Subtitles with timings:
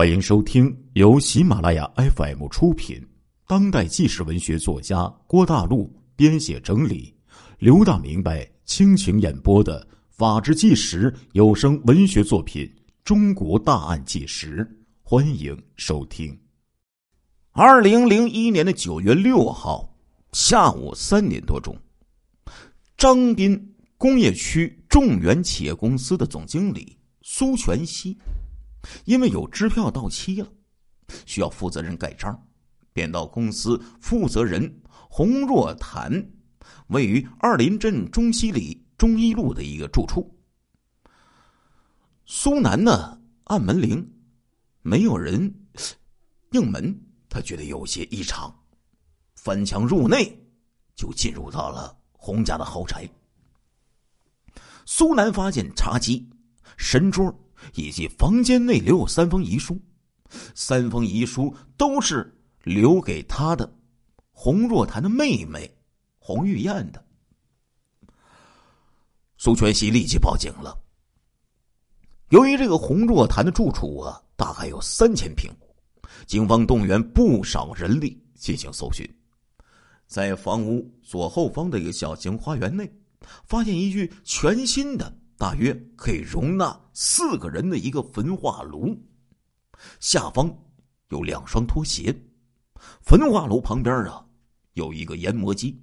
[0.00, 3.06] 欢迎收听由喜马拉雅 FM 出品、
[3.46, 7.14] 当代纪实文学作家郭大陆编写整理、
[7.58, 12.64] 刘大明白倾情演播的《法制纪实》有声文学作品
[13.04, 14.64] 《中国大案纪实》，
[15.02, 16.34] 欢迎收听。
[17.50, 19.94] 二零零一年的九月六号
[20.32, 21.76] 下午三点多钟，
[22.96, 28.16] 张滨工业区众源企业公司的总经理苏全熙。
[29.04, 30.48] 因为有支票到期了，
[31.26, 32.46] 需要负责人盖章，
[32.92, 36.30] 便到公司负责人洪若潭
[36.88, 40.34] 位于二林镇中西里中一路的一个住处。
[42.24, 44.12] 苏南呢按门铃，
[44.82, 45.54] 没有人
[46.52, 48.54] 应门，他觉得有些异常，
[49.34, 50.42] 翻墙入内，
[50.94, 53.08] 就进入到了洪家的豪宅。
[54.86, 56.28] 苏南发现茶几、
[56.76, 57.36] 神桌。
[57.74, 59.80] 以及房间内留有三封遗书，
[60.54, 63.72] 三封遗书都是留给他的
[64.30, 65.70] 洪若潭的妹妹
[66.18, 67.04] 洪玉燕的。
[69.36, 70.76] 苏全熙立即报警了。
[72.28, 75.50] 由于这个洪若潭的住处啊，大概有三千平，
[76.26, 79.08] 警方动员不少人力进行搜寻，
[80.06, 82.88] 在房屋左后方的一个小型花园内，
[83.46, 85.19] 发现一具全新的。
[85.40, 88.94] 大约可以容纳四个人的一个焚化炉，
[89.98, 90.54] 下方
[91.08, 92.14] 有两双拖鞋。
[93.00, 94.22] 焚化炉旁边啊
[94.74, 95.82] 有一个研磨机。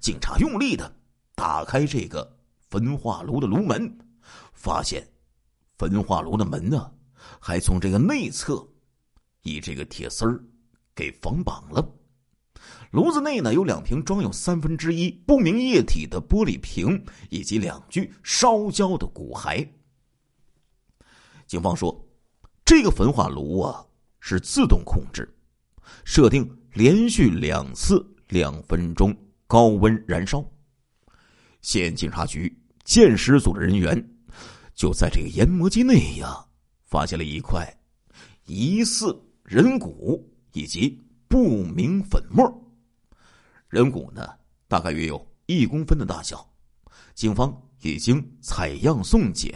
[0.00, 0.90] 警察用力的
[1.34, 2.34] 打开这个
[2.70, 3.98] 焚化炉的炉门，
[4.54, 5.06] 发现
[5.76, 6.90] 焚化炉的门呢
[7.38, 8.66] 还从这个内侧
[9.42, 10.42] 以这个铁丝儿
[10.94, 11.86] 给缝绑了。
[12.90, 19.68] 炉子内呢有两瓶装有三分之一不明液体的玻璃瓶，以及两具烧焦的骨骸。
[21.46, 22.06] 警方说，
[22.64, 23.84] 这个焚化炉啊
[24.20, 25.28] 是自动控制，
[26.04, 29.14] 设定连续两次两分钟
[29.46, 30.42] 高温燃烧。
[31.60, 34.02] 县警察局鉴识组的人员
[34.74, 36.42] 就在这个研磨机内呀，
[36.84, 37.66] 发现了一块
[38.46, 39.14] 疑似
[39.44, 40.98] 人骨以及
[41.28, 42.64] 不明粉末。
[43.68, 44.26] 人骨呢，
[44.66, 46.48] 大概约有一公分的大小，
[47.14, 49.54] 警方已经采样送检。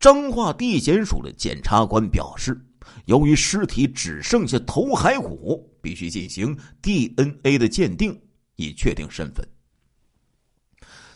[0.00, 2.58] 彰化地检署的检察官表示，
[3.04, 8.18] 由于尸体只剩下头骸骨，必须进行 DNA 的鉴定，
[8.54, 9.46] 以确定身份。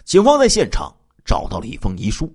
[0.04, 2.30] 警方在现场找到了一封遗书，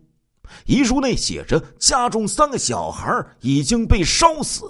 [0.65, 4.67] 遗书内写着：家中三个小孩已经被烧死，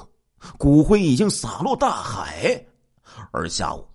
[0.57, 2.65] 骨灰已经洒落大海，
[3.31, 3.87] 而下午。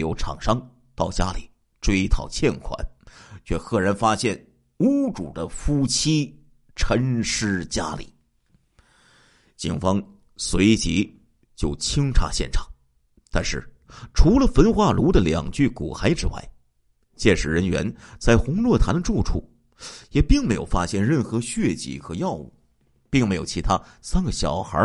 [0.00, 0.60] 有厂商
[0.94, 2.78] 到家里追讨欠款，
[3.44, 4.46] 却赫然发现
[4.78, 6.34] 屋主的夫妻
[6.74, 8.12] 沉尸家里。
[9.56, 10.02] 警方
[10.36, 11.20] 随即
[11.54, 12.66] 就清查现场，
[13.30, 13.62] 但是
[14.14, 16.50] 除了焚化炉的两具骨骸之外，
[17.14, 19.42] 鉴识人员在洪若潭的住处
[20.10, 22.52] 也并没有发现任何血迹和药物，
[23.10, 24.78] 并没有其他三个小孩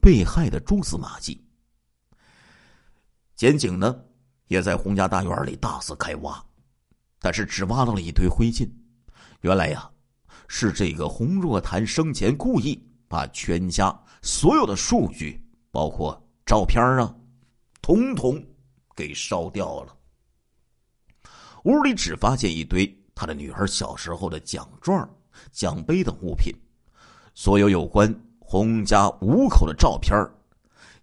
[0.00, 1.42] 被害的蛛丝马迹。
[3.34, 4.04] 检警呢？
[4.52, 6.44] 也在洪家大院里大肆开挖，
[7.20, 8.68] 但是只挖到了一堆灰烬。
[9.40, 9.90] 原来呀，
[10.46, 17.14] 是这个洪若潭生前故意把全家所有的数据，包括照片啊，
[17.80, 18.44] 统统
[18.94, 19.96] 给烧掉了。
[21.64, 25.08] 屋里只发现一堆他的女儿小时候的奖状、
[25.50, 26.54] 奖杯等物品，
[27.32, 30.14] 所有有关洪家五口的照片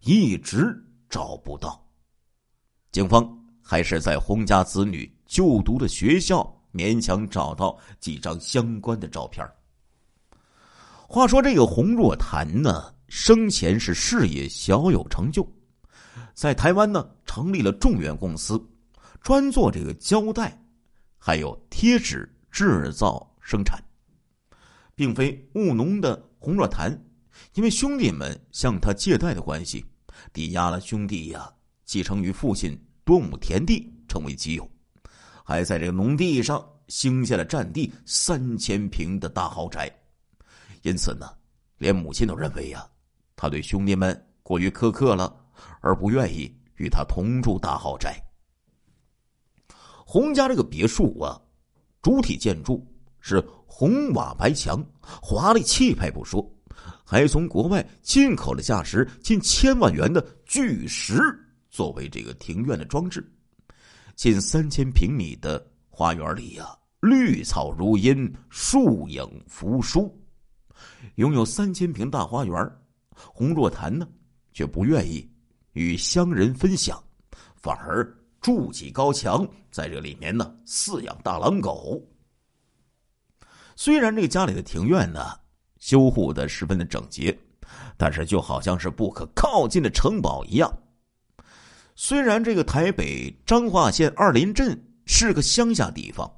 [0.02, 0.80] 一直
[1.10, 1.84] 找不到。
[2.92, 3.39] 警方。
[3.70, 6.42] 还是在洪家子女就读的学校
[6.74, 9.48] 勉强找到几张相关的照片。
[11.08, 15.48] 话说这个洪若潭呢，生前是事业小有成就，
[16.34, 18.60] 在台湾呢成立了众源公司，
[19.22, 20.60] 专做这个胶带，
[21.20, 23.80] 还有贴纸制造生产，
[24.96, 26.92] 并非务农的洪若潭，
[27.54, 29.86] 因为兄弟们向他借贷的关系，
[30.34, 31.48] 抵押了兄弟呀
[31.86, 32.76] 继承于父亲。
[33.10, 34.70] 多亩田地成为己有，
[35.44, 39.92] 还在这个农地上兴建了占地三千平的大豪宅，
[40.84, 41.26] 因此呢，
[41.80, 42.88] 连母亲都认为呀，
[43.36, 45.36] 他对兄弟们过于苛刻了，
[45.82, 48.16] 而不愿意与他同住大豪宅。
[50.06, 51.42] 洪家这个别墅啊，
[52.04, 52.88] 主体建筑
[53.22, 56.48] 是红瓦白墙，华丽气派不说，
[57.04, 61.20] 还从国外进口了价值近千万元的巨石。
[61.80, 63.26] 作为这个庭院的装置，
[64.14, 70.14] 近三千平米的花园里呀，绿草如茵，树影扶疏。
[71.16, 72.70] 拥有三千平大花园，
[73.16, 74.06] 洪若潭呢，
[74.52, 75.26] 却不愿意
[75.72, 77.02] 与乡人分享，
[77.56, 78.06] 反而
[78.42, 82.06] 筑起高墙，在这里面呢饲养大狼狗。
[83.78, 85.28] 虽然这个家里的庭院呢
[85.80, 87.40] 修护的十分的整洁，
[87.96, 90.70] 但是就好像是不可靠近的城堡一样。
[92.02, 96.32] 虽然这个台北彰化县二林镇是个乡下地方，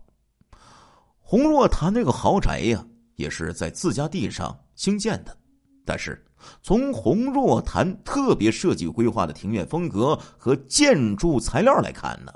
[1.19, 2.83] 洪若潭那个豪宅呀，
[3.15, 5.37] 也是在自家地上兴建的，
[5.85, 6.25] 但是
[6.63, 12.33] 从洪若潭特别设计规划的庭院风格和建筑材料来看呢，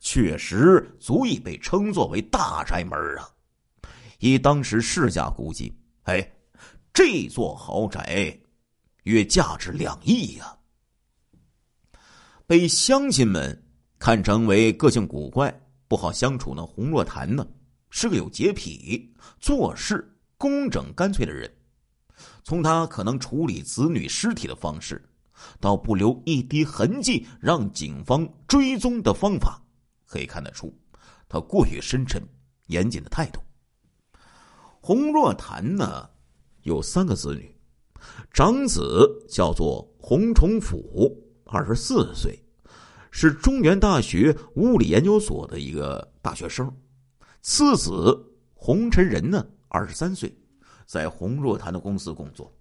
[0.00, 3.30] 确实足以被称作为大宅门啊！
[4.18, 5.72] 以当时市价估计，
[6.02, 6.32] 哎，
[6.92, 8.36] 这座豪宅
[9.04, 10.52] 约价值两亿呀！
[12.46, 13.60] 被乡亲们
[13.98, 15.52] 看成为个性古怪、
[15.88, 17.44] 不好相处的洪若潭呢，
[17.90, 21.52] 是个有洁癖、做事工整干脆的人。
[22.44, 25.04] 从他可能处理子女尸体的方式，
[25.58, 29.60] 到不留一滴痕迹让警方追踪的方法，
[30.06, 30.72] 可以看得出
[31.28, 32.22] 他过于深沉、
[32.68, 33.40] 严谨的态度。
[34.80, 36.08] 洪若潭呢，
[36.62, 37.52] 有三个子女，
[38.32, 41.12] 长子叫做洪崇甫。
[41.46, 42.36] 二十四岁，
[43.12, 46.70] 是中原大学物理研究所的一个大学生。
[47.40, 48.20] 次子
[48.52, 50.36] 洪晨仁呢，二十三岁，
[50.86, 52.52] 在洪若潭的公司工作。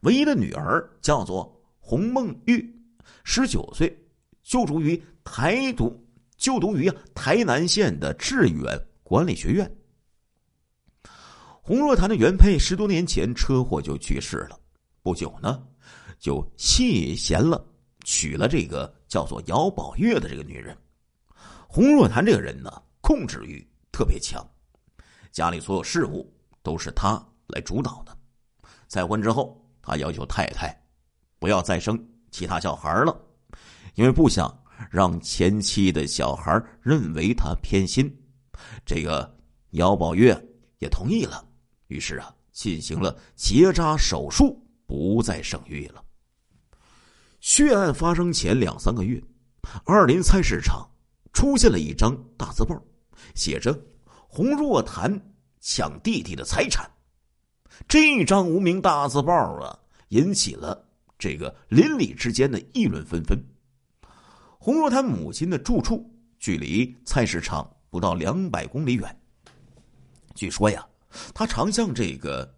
[0.00, 2.68] 唯一的女儿叫做洪梦玉，
[3.22, 3.96] 十九岁，
[4.42, 5.96] 就读于台独，
[6.36, 9.72] 就读于台南县的致远管理学院。
[11.62, 14.58] 洪若潭的原配十多年前车祸就去世了，
[15.02, 15.62] 不久呢，
[16.18, 17.64] 就谢贤了。
[18.10, 20.74] 娶了这个叫做姚宝月的这个女人，
[21.68, 23.62] 洪若潭这个人呢，控制欲
[23.92, 24.42] 特别强，
[25.30, 26.26] 家里所有事务
[26.62, 28.16] 都是他来主导的。
[28.86, 30.74] 再婚之后，他要求太太
[31.38, 33.14] 不要再生其他小孩了，
[33.94, 34.58] 因为不想
[34.90, 38.10] 让前妻的小孩认为他偏心。
[38.86, 39.36] 这个
[39.72, 40.34] 姚宝月
[40.78, 41.46] 也同意了，
[41.88, 46.02] 于是啊，进行了结扎手术，不再生育了。
[47.40, 49.22] 血案发生前两三个月，
[49.84, 50.88] 二林菜市场
[51.32, 52.80] 出现了一张大字报，
[53.34, 53.78] 写着
[54.26, 55.20] “洪若潭
[55.60, 56.90] 抢弟弟的财产”。
[57.86, 60.84] 这张无名大字报啊，引起了
[61.16, 63.38] 这个邻里之间的议论纷纷。
[64.58, 69.20] 洪若潭母亲的住处距离菜市场不到两百公里远。
[70.34, 70.84] 据说呀，
[71.32, 72.52] 他常向这个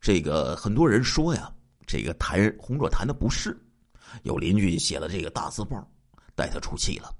[0.00, 1.52] 这个很多人说呀，
[1.86, 3.54] 这个谈洪若潭的不是。
[4.22, 5.86] 有邻居写了这个大字报，
[6.34, 7.10] 带他出气了。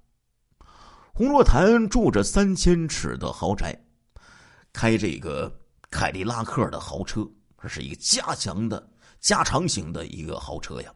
[1.14, 3.78] 洪若潭住着三千尺的豪宅，
[4.72, 5.52] 开这个
[5.90, 7.28] 凯迪拉克的豪车，
[7.60, 8.90] 这是一个加强的
[9.20, 10.90] 加长型的一个豪车呀。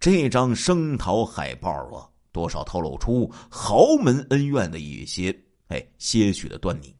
[0.00, 5.34] 这张声讨海报啊，多少透露出豪门恩怨的一些
[5.68, 6.96] 哎些许的端倪。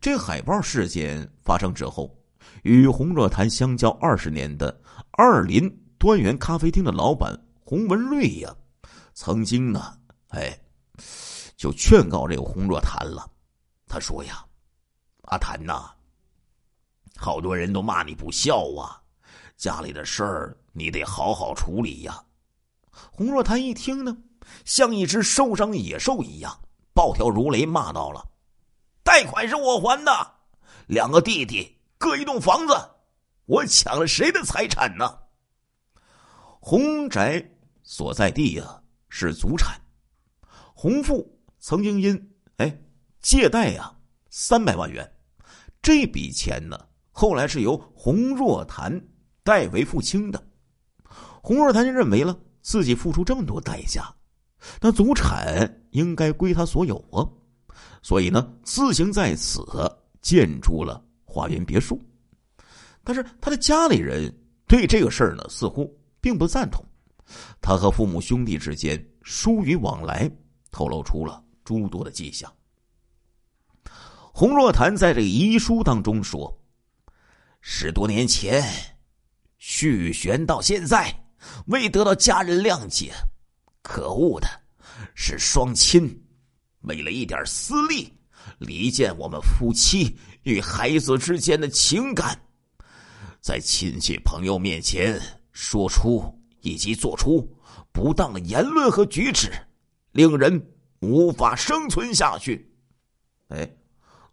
[0.00, 2.16] 这海报事件发生之后，
[2.62, 5.70] 与洪若潭相交二十年的二林。
[5.98, 8.54] 端园咖啡厅的老板洪文瑞呀，
[9.14, 9.98] 曾经呢，
[10.28, 10.56] 哎，
[11.56, 13.28] 就劝告这个洪若潭了。
[13.88, 14.44] 他说呀
[15.26, 15.90] ：“阿潭呐，
[17.16, 19.02] 好多人都骂你不孝啊，
[19.56, 22.22] 家里的事儿你得好好处理呀。”
[23.10, 24.16] 洪若潭一听呢，
[24.64, 26.56] 像一只受伤野兽一样，
[26.94, 28.24] 暴跳如雷，骂到了
[29.02, 30.12] ：“贷款是我还的，
[30.86, 32.74] 两个弟弟各一栋房子，
[33.46, 35.18] 我抢了谁的财产呢？”
[36.70, 37.42] 洪宅
[37.82, 39.80] 所在地呀是祖产，
[40.74, 41.26] 洪父
[41.58, 42.78] 曾经因哎
[43.22, 43.90] 借贷呀
[44.28, 45.10] 三百万元，
[45.80, 46.78] 这笔钱呢
[47.10, 49.02] 后来是由洪若潭
[49.42, 50.46] 代为付清的。
[51.40, 54.14] 洪若潭就认为了自己付出这么多代价，
[54.78, 57.24] 那祖产应该归他所有啊，
[58.02, 59.64] 所以呢自行在此
[60.20, 61.98] 建筑了花园别墅。
[63.02, 64.30] 但是他的家里人
[64.66, 65.97] 对这个事儿呢似乎。
[66.20, 66.84] 并不赞同，
[67.60, 70.30] 他和父母兄弟之间疏于往来，
[70.70, 72.52] 透露出了诸多的迹象。
[74.32, 76.56] 洪若潭在这遗书当中说
[77.60, 78.62] ：“十多年前
[79.58, 81.12] 续弦到现在，
[81.66, 83.12] 未得到家人谅解。
[83.82, 84.48] 可恶的
[85.14, 86.08] 是双亲，
[86.82, 88.12] 为了一点私利，
[88.58, 92.40] 离间我们夫妻与孩子之间的情感，
[93.40, 95.20] 在亲戚朋友面前。”
[95.60, 96.22] 说出
[96.60, 97.44] 以及做出
[97.90, 99.50] 不当的言论和举止，
[100.12, 102.72] 令人无法生存下去。
[103.48, 103.68] 哎，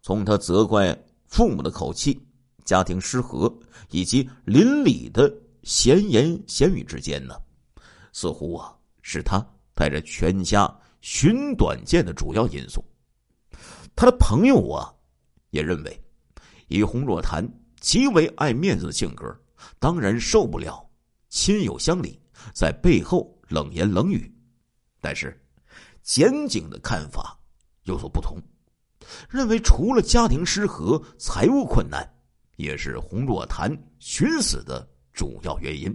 [0.00, 2.24] 从他责怪父母的口气、
[2.64, 3.52] 家庭失和
[3.90, 5.28] 以及邻里的
[5.64, 7.34] 闲言闲语之间呢，
[8.12, 12.84] 似乎啊是他带着全家寻短见的主要因素。
[13.96, 14.94] 他的朋友啊
[15.50, 16.00] 也认为，
[16.68, 17.44] 以洪若潭
[17.80, 19.26] 极为爱面子的性格，
[19.80, 20.85] 当然受不了
[21.28, 22.20] 亲友乡里
[22.54, 24.32] 在背后冷言冷语。
[25.00, 25.40] 但是，
[26.02, 27.38] 检警的看法
[27.84, 28.40] 有所不同，
[29.28, 32.08] 认为除了家庭失和、财务困难，
[32.56, 35.94] 也是洪若潭寻死的主要原因。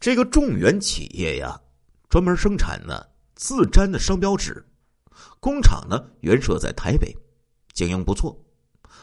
[0.00, 1.60] 这个众源企业呀，
[2.08, 4.64] 专门生产呢自粘的商标纸，
[5.38, 7.14] 工厂呢原设在台北，
[7.72, 8.36] 经营不错。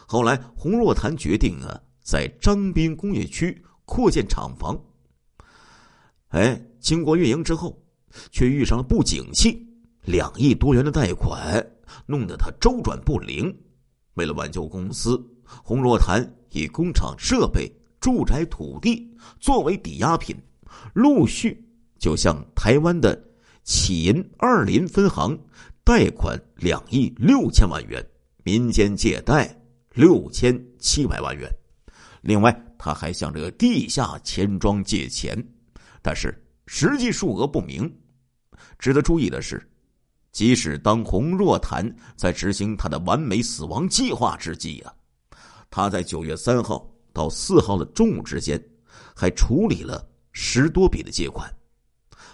[0.08, 4.80] 后来洪若潭决定啊，在张滨工业区扩建厂房。
[6.30, 7.76] 哎，经过运营之后。
[8.32, 9.64] 却遇上了不景气，
[10.02, 11.64] 两亿多元的贷款
[12.08, 13.56] 弄得他周转不灵。
[14.16, 15.24] 为了挽救公司，
[15.64, 20.36] 洪若潭以工厂设备、住宅土地作为抵押品，
[20.96, 21.64] 陆续
[22.00, 23.24] 就向台湾的
[23.64, 25.40] 启银二林分行
[25.84, 28.04] 贷款两亿六千万元，
[28.44, 29.56] 民间借贷
[29.94, 31.48] 六千七百万元。
[32.22, 35.38] 另外，他还向这个地下钱庄借钱，
[36.02, 36.34] 但是
[36.66, 37.94] 实际数额不明。
[38.80, 39.62] 值得注意的是，
[40.32, 44.94] 即使当洪若潭在执行他的完美死亡计划之际啊，
[45.70, 48.60] 他在九月三号到四号的中午之间，
[49.14, 51.54] 还处理了十多笔的借款。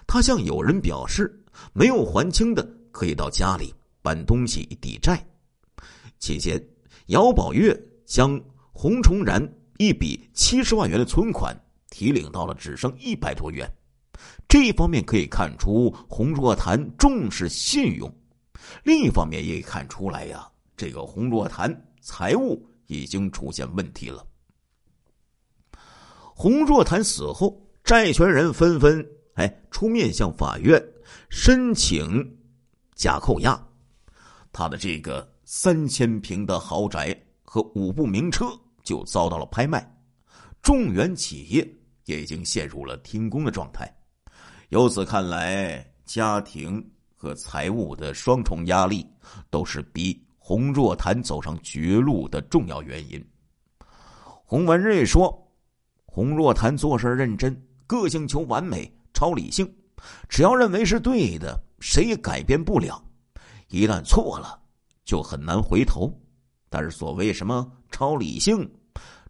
[0.05, 3.73] 他向友人表示，没有还清的可以到家里
[4.03, 5.25] 搬东西抵债。
[6.19, 6.63] 期间，
[7.07, 7.75] 姚宝月
[8.05, 8.39] 将
[8.71, 9.41] 洪崇然
[9.77, 11.55] 一笔七十万元的存款
[11.89, 13.69] 提领到了只剩一百多元。
[14.47, 18.09] 这一方面可以看出洪若潭重视信用，
[18.83, 24.25] 另一方面也看出来呀，这个洪若潭财务已经出现问题了。
[26.33, 30.81] 洪若潭死后，债权人纷纷哎出面向法院
[31.29, 32.37] 申请
[32.93, 33.61] 假扣押，
[34.53, 38.47] 他的这个三千平的豪宅和五部名车
[38.85, 39.85] 就遭到了拍卖，
[40.61, 41.67] 众源企业
[42.05, 43.93] 也已经陷入了停工的状态。
[44.69, 46.81] 由此看来，家庭
[47.13, 49.05] 和财务的双重压力
[49.49, 53.21] 都是逼洪若潭走上绝路的重要原因。
[54.45, 55.35] 洪文瑞说
[56.05, 59.67] ：“洪若潭做事认真，个性求完美，超理性。
[60.29, 63.03] 只要认为是对的，谁也改变不了。
[63.69, 64.61] 一旦错了，
[65.03, 66.13] 就很难回头。
[66.77, 68.69] 但是，所谓什么超理性、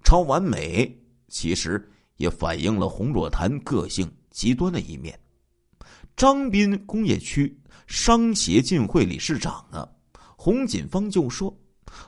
[0.04, 1.88] 超完美，其实
[2.18, 5.20] 也反映了洪若潭个性极端的一面。”
[6.18, 9.88] 张斌工业区商协进会理事长啊，
[10.36, 11.56] 洪锦芳就说：“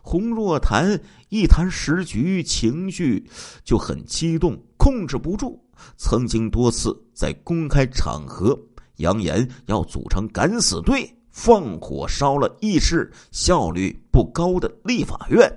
[0.01, 3.29] 洪若潭一谈时局，情绪
[3.63, 5.63] 就很激动，控制不住，
[5.98, 8.60] 曾经多次在公开场合
[8.96, 15.48] 扬言要组成敢死队，放火烧了议事效率不高的立法院。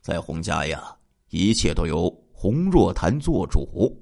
[0.00, 0.96] 在洪家呀，
[1.30, 4.00] 一切都由洪若潭做主。”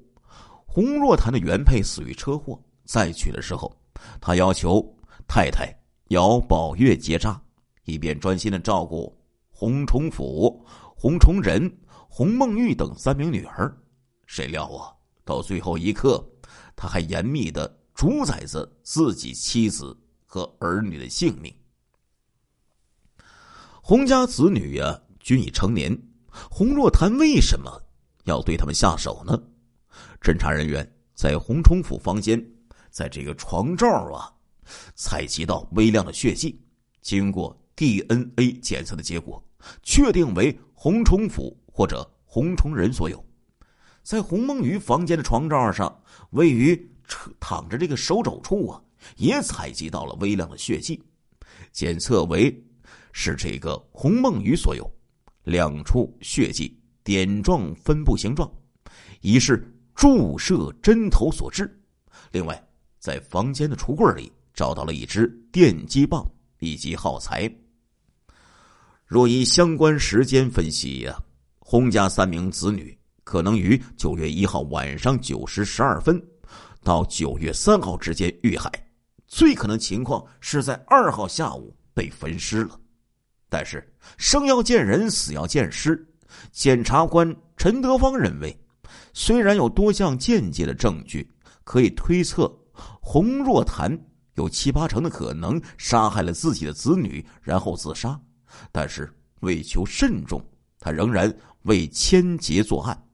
[0.67, 3.75] 洪若潭的原配死于车祸，再娶的时候，
[4.21, 4.85] 他要求
[5.27, 5.75] 太太
[6.09, 7.41] 姚宝月结扎，
[7.85, 9.11] 以便专心的照顾
[9.49, 10.63] 洪崇甫、
[10.95, 11.69] 洪崇仁、
[12.07, 13.75] 洪梦玉等三名女儿。
[14.27, 14.93] 谁料啊，
[15.25, 16.23] 到最后一刻，
[16.75, 21.53] 他还严密的主宰着自己妻子和儿女的性命。
[23.79, 25.95] 洪家子女呀，均已成年，
[26.49, 27.69] 洪若潭为什么
[28.23, 29.39] 要对他们下手呢？
[30.19, 32.43] 侦查人员在洪崇甫房间，
[32.89, 34.33] 在这个床罩啊，
[34.95, 36.59] 采集到微量的血迹。
[37.03, 39.47] 经过 DNA 检测的结果，
[39.83, 43.23] 确定为洪崇甫或者洪崇仁所有。
[44.01, 46.90] 在洪梦鱼房间的床罩上，位于
[47.39, 48.81] 躺着这个手肘处啊，
[49.17, 51.01] 也采集到了微量的血迹，
[51.71, 52.51] 检测为
[53.11, 54.89] 是这个洪梦雨所有。
[55.43, 58.51] 两处血迹点状分布形状，
[59.21, 59.67] 疑是。
[59.93, 61.69] 注射针头所致。
[62.31, 62.59] 另外，
[62.97, 66.25] 在房间的橱柜里找到了一支电击棒
[66.59, 67.53] 以及耗材。
[69.05, 71.21] 若依相关时间分析呀，
[71.59, 76.19] 洪家三名子女可能于九月一号晚上九时十二分
[76.83, 78.71] 到九月三号之间遇害，
[79.27, 82.79] 最可能情况是在二号下午被焚尸了。
[83.49, 86.07] 但是生要见人，死要见尸。
[86.51, 88.57] 检察官陈德芳认为。
[89.13, 91.29] 虽然有多项间接的证据
[91.63, 92.49] 可以推测
[93.01, 93.97] 洪若潭
[94.35, 98.19] 有七八成的可能杀害了自己的子女，然后自杀，
[98.71, 100.41] 但是为求慎重，
[100.79, 101.33] 他仍然
[101.63, 103.07] 为牵结作案。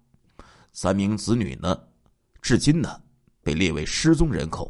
[0.71, 1.77] 三名子女呢，
[2.41, 3.01] 至今呢
[3.47, 4.69] 被列为失踪人口。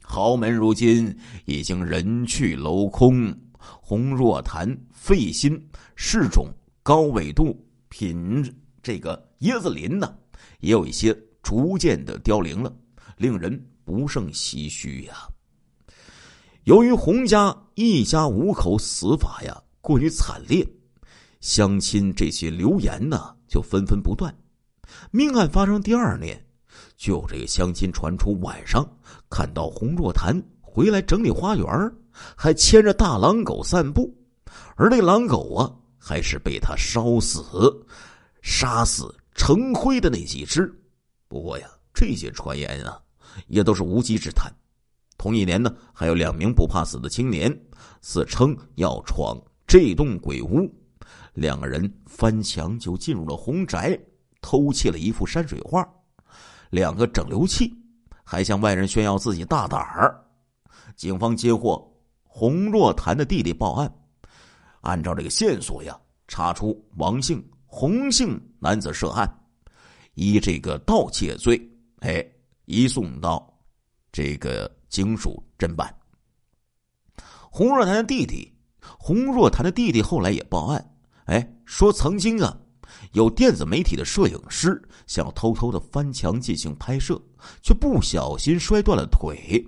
[0.00, 5.52] 豪门如今已经人去楼空，洪若潭、费心、
[5.94, 6.48] 世种、
[6.82, 7.54] 高纬度、
[7.90, 8.42] 品
[8.82, 10.16] 这个椰子林呢，
[10.60, 12.74] 也有一些逐渐的凋零了，
[13.18, 15.28] 令人不胜唏嘘呀。
[16.62, 20.66] 由于洪家一家五口死法呀过于惨烈，
[21.40, 24.34] 乡亲这些流言呢就纷纷不断。
[25.10, 26.42] 命案发生第二年。
[26.96, 28.86] 就这个相亲传出，晚上
[29.28, 31.66] 看到洪若潭回来整理花园，
[32.36, 34.14] 还牵着大狼狗散步，
[34.76, 37.42] 而那狼狗啊，还是被他烧死、
[38.42, 40.72] 杀死成灰的那几只。
[41.28, 43.00] 不过呀，这些传言啊，
[43.48, 44.52] 也都是无稽之谈。
[45.16, 47.52] 同一年呢，还有两名不怕死的青年，
[48.00, 50.72] 自称要闯这栋鬼屋，
[51.32, 53.98] 两个人翻墙就进入了红宅，
[54.40, 55.88] 偷窃了一幅山水画。
[56.74, 57.72] 两个整流器，
[58.24, 60.20] 还向外人炫耀自己大胆儿。
[60.96, 61.80] 警方接获
[62.24, 63.94] 洪若潭的弟弟报案，
[64.80, 69.24] 按照这个线索呀，查出王姓、洪姓男子涉案，
[70.14, 71.56] 依这个盗窃罪，
[72.00, 72.26] 哎，
[72.64, 73.56] 移送到
[74.10, 75.94] 这个警署侦办。
[77.52, 78.52] 洪若潭的弟弟，
[78.98, 80.94] 洪若潭的弟弟后来也报案，
[81.26, 82.58] 哎，说曾经啊。
[83.14, 87.20] 有电子媒体的摄影师想偷偷的翻墙进行拍摄，
[87.62, 89.64] 却不小心摔断了腿。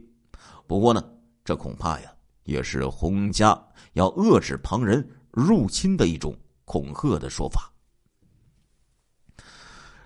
[0.67, 1.03] 不过呢，
[1.45, 2.13] 这恐怕呀
[2.43, 3.57] 也是洪家
[3.93, 7.73] 要遏制旁人入侵的一种恐吓的说法。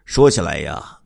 [0.04, 1.00] 说起来呀，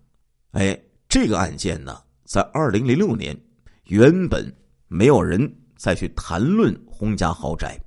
[0.50, 0.76] 哎，
[1.08, 3.40] 这个案件呢，在二零零六年
[3.84, 4.52] 原本
[4.88, 5.40] 没有人
[5.76, 7.80] 再去谈论洪家豪宅，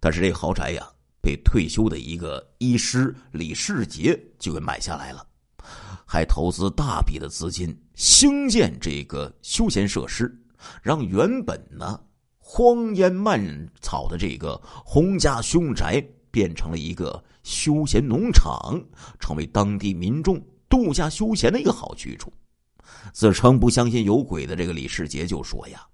[0.00, 0.90] 但是这豪宅呀。
[1.22, 5.26] 被退休的一个医师李世杰就给买下来了，
[6.06, 10.34] 还投资大笔的资金兴建这个休闲设施，
[10.82, 12.00] 让原本呢
[12.38, 13.40] 荒烟蔓
[13.80, 18.80] 草的这个洪家凶宅变成了一个休闲农场，
[19.18, 22.32] 成为当地民众度假休闲的一个好去处。
[23.12, 25.86] 自称不相信有鬼的这个李世杰就说呀：“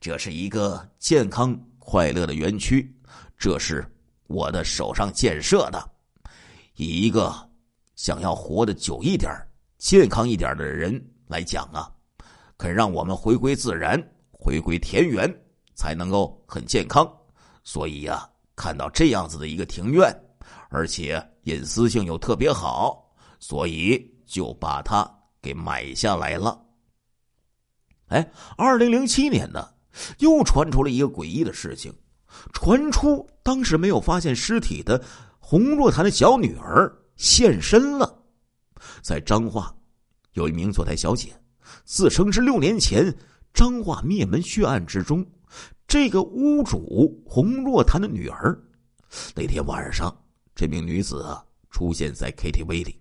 [0.00, 2.92] 这是一个健康快乐的园区，
[3.38, 3.86] 这是。”
[4.30, 5.90] 我的手上建设的，
[6.76, 7.34] 以一个
[7.96, 9.28] 想要活得久一点、
[9.76, 11.90] 健康一点的人来讲啊，
[12.56, 15.28] 肯让我们回归自然、回归田园，
[15.74, 17.04] 才能够很健康。
[17.64, 20.08] 所以呀，看到这样子的一个庭院，
[20.68, 25.04] 而且隐私性又特别好，所以就把它
[25.42, 26.64] 给买下来了。
[28.06, 29.68] 哎，二零零七年呢，
[30.18, 31.92] 又传出了一个诡异的事情。
[32.52, 35.02] 传出当时没有发现尸体的
[35.38, 38.22] 洪若潭的小女儿现身了，
[39.02, 39.74] 在彰化，
[40.32, 41.32] 有一名坐台小姐，
[41.84, 43.14] 自称是六年前
[43.52, 45.26] 彰化灭门血案之中
[45.86, 48.58] 这个屋主洪若潭的女儿。
[49.34, 50.16] 那天晚上，
[50.54, 53.00] 这名女子啊出现在 KTV 里，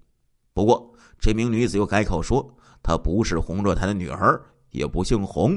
[0.53, 5.55] 不过这名女子又改口说她不是洪若潭的女儿，也不姓洪。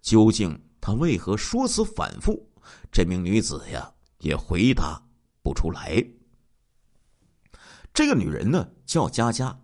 [0.00, 2.48] 究竟她为何说辞反复？
[2.90, 5.02] 这名女子呀，也回答
[5.42, 6.04] 不出来。
[7.92, 9.58] 这个女人呢，叫佳佳，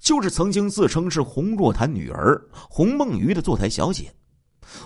[0.00, 4.12] 就是曾经自称是洪若潭女儿洪梦瑜的坐台小姐。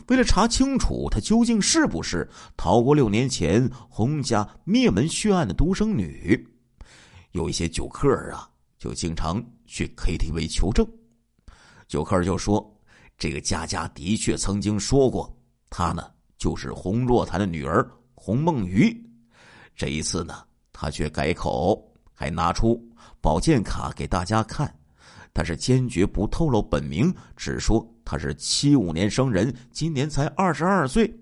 [0.08, 6.46] 为了查清楚她究竟是不是逃过六年前洪家灭门血案的独生女，
[7.32, 10.86] 有一些酒客啊，就经常去 KTV 求证。
[11.88, 12.78] 酒客就说
[13.16, 15.34] ：“这个佳佳的确曾经说过，
[15.70, 18.98] 她呢。”就是洪若潭的女儿洪梦瑜，
[19.76, 22.82] 这一次呢，他却改口，还拿出
[23.20, 24.74] 保健卡给大家看，
[25.34, 31.14] 但是坚决不透露本名，只说他是七五年生人，今年才二十二岁。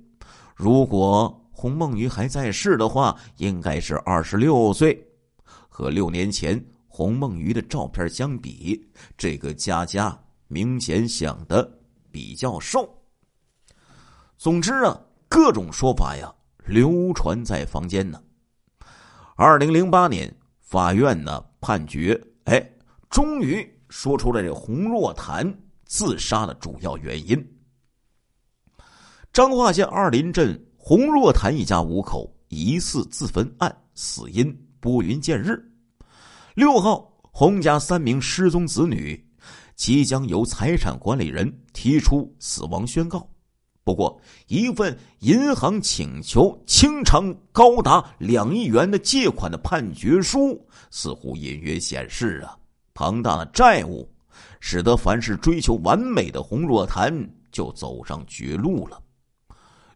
[0.55, 5.05] 如果洪梦瑜还在世的话，应该是二十六岁。
[5.69, 11.69] 和六年前洪梦瑜的照片相比，这个佳佳明显想的
[12.13, 12.89] 比较瘦。
[14.37, 14.97] 总之啊。
[15.29, 16.33] 各种说法呀，
[16.65, 18.21] 流传在坊间呢。
[19.37, 22.71] 二零零八年，法院呢判决，哎，
[23.11, 25.53] 终于说出了这洪若潭
[25.85, 27.59] 自杀的主要原因。
[29.33, 35.63] 彰化县二林镇洪若潭一家五口疑似自焚案，死因拨云见日。
[36.55, 39.25] 六号，洪家三名失踪子女
[39.77, 43.29] 即将由财产管理人提出死亡宣告。
[43.89, 52.55] 不过，一份银行请求清偿高达两亿元的借款的判决书，似乎隐约显示啊，
[52.93, 54.07] 庞大的债务，
[54.61, 57.11] 使得凡是追求完美的洪若潭
[57.51, 59.01] 就走上绝路了。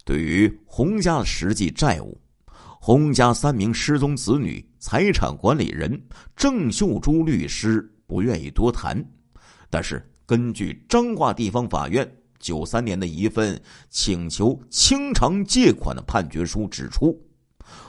[0.06, 2.18] 对于洪家的实际债务，
[2.80, 6.02] 洪家三名失踪子女财产管理人
[6.34, 9.04] 郑秀珠律师不愿意多谈，
[9.68, 12.10] 但是根据彰化地方法院
[12.42, 17.18] 九三年的一份请求清偿借款的判决书指出，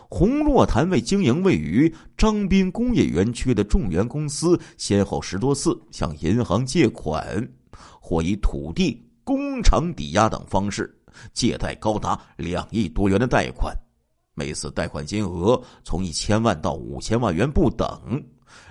[0.08, 7.46] 洪若潭为经营位于张滨工业园区的众源公司，先后十多次向银行借款，
[8.00, 10.96] 或以土地、工厂抵押等方式。
[11.32, 13.72] 借贷高达两亿多元的贷款，
[14.34, 18.24] 每次贷款金额从一千万到五千万元不等，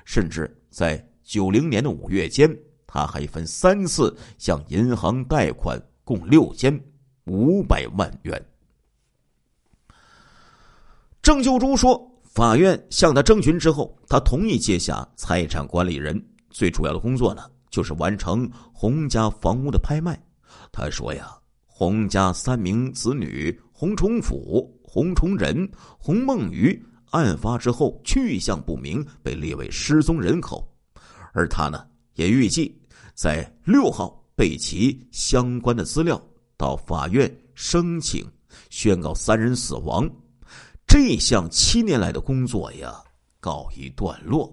[0.05, 2.53] 甚至在九零年的五月间，
[2.93, 6.79] 他还分三次向银行贷款，共六千
[7.25, 8.47] 五百万元。
[11.23, 11.99] 郑秀珠说
[12.35, 20.23] ：“法院向他征询之后，他同意接下财产管理人，最主要的工作呢，就是完成洪家房屋的拍卖。”
[20.71, 21.35] 他说：“呀。”
[21.75, 30.71] 洪家三名子女洪崇甫、洪崇仁、洪梦瑜案发之后去向不明，被列为失踪人口，
[31.33, 32.81] 而他呢也预计
[33.23, 36.21] 在六号备齐相关的资料
[36.57, 38.29] 到法院申请
[38.69, 40.11] 宣告三人死亡，
[40.89, 43.01] 这项七年来的工作呀
[43.39, 44.53] 告一段落。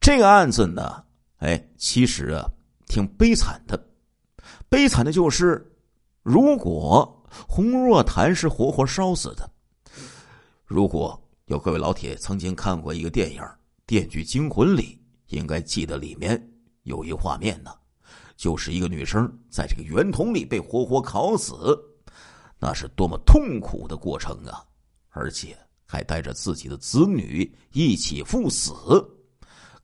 [0.00, 1.04] 这个案子呢，
[1.36, 2.44] 哎，其实啊
[2.88, 3.80] 挺悲惨的。
[4.68, 5.64] 悲惨的就是，
[6.24, 9.48] 如果洪若潭是活活烧死的，
[10.64, 13.40] 如果有各位老铁曾经看过一个电影
[13.86, 16.36] 《电锯惊魂》里，应该记得里面
[16.86, 17.70] 有一画面呢，
[18.36, 21.78] 就是一个女生在这个圆筒里被活活烤死，
[22.58, 24.64] 那是多么痛苦的过程啊！
[25.10, 28.72] 而且还带着自己的子女一起赴死，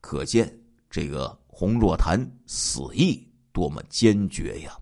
[0.01, 0.51] 可见
[0.89, 3.29] 这个洪若潭死意。
[3.51, 4.75] 多么坚决呀！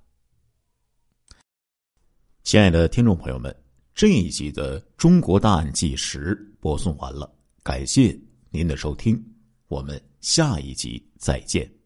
[2.41, 3.53] 亲爱的听众朋友们，
[3.93, 7.29] 这一集的《中国大案纪实》播送完了，
[7.63, 8.17] 感谢
[8.49, 9.21] 您的收听，
[9.67, 11.80] 我们下一集再见。